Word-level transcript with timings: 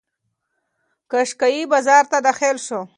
قشقایي 1.11 1.61
بازار 1.71 2.03
ته 2.11 2.17
داخل 2.27 2.57
شو. 2.65 2.81